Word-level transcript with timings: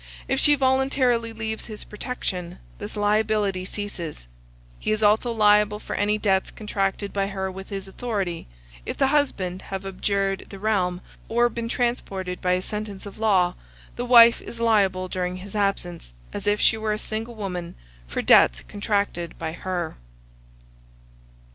If 0.27 0.39
she 0.39 0.55
voluntarily 0.55 1.31
leaves 1.31 1.67
his 1.67 1.83
protection, 1.83 2.57
this 2.79 2.97
liability 2.97 3.65
ceases. 3.65 4.25
He 4.79 4.89
is 4.91 5.03
also 5.03 5.31
liable 5.31 5.77
for 5.77 5.95
any 5.95 6.17
debts 6.17 6.49
contracted 6.49 7.13
by 7.13 7.27
her 7.27 7.51
with 7.51 7.69
his 7.69 7.87
authority. 7.87 8.47
If 8.83 8.97
the 8.97 9.09
husband 9.09 9.61
have 9.61 9.85
abjured 9.85 10.47
the 10.49 10.57
realm, 10.57 11.01
or 11.29 11.49
been 11.49 11.69
transported 11.69 12.41
by 12.41 12.53
a 12.53 12.63
sentence 12.63 13.05
of 13.05 13.19
law, 13.19 13.53
the 13.95 14.03
wife 14.03 14.41
is 14.41 14.59
liable 14.59 15.07
during 15.07 15.35
his 15.37 15.55
absence, 15.55 16.13
as 16.33 16.47
if 16.47 16.59
she 16.59 16.77
were 16.79 16.93
a 16.93 16.97
single 16.97 17.35
woman, 17.35 17.75
for 18.07 18.23
debts 18.23 18.63
contracted 18.67 19.37
by 19.37 19.51
her. 19.51 19.97